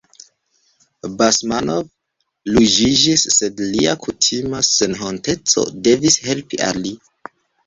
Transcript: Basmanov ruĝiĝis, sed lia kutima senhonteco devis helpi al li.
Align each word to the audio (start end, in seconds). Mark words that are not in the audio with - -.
Basmanov 1.17 1.91
ruĝiĝis, 2.55 3.27
sed 3.35 3.61
lia 3.75 3.93
kutima 4.07 4.63
senhonteco 4.71 5.67
devis 5.91 6.19
helpi 6.27 6.63
al 6.71 6.83
li. 6.89 6.97